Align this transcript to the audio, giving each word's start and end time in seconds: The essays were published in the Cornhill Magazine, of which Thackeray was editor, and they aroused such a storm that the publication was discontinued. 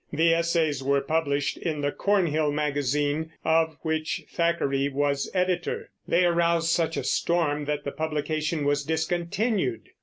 The 0.11 0.33
essays 0.33 0.81
were 0.81 1.01
published 1.01 1.57
in 1.57 1.81
the 1.81 1.91
Cornhill 1.91 2.51
Magazine, 2.51 3.33
of 3.45 3.77
which 3.83 4.23
Thackeray 4.31 4.89
was 4.89 5.29
editor, 5.31 5.91
and 6.07 6.13
they 6.15 6.25
aroused 6.25 6.69
such 6.69 6.97
a 6.97 7.03
storm 7.03 7.65
that 7.65 7.83
the 7.83 7.91
publication 7.91 8.65
was 8.65 8.83
discontinued. 8.83 9.89